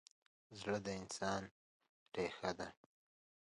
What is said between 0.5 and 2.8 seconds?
زړه د انسان ریښه ده.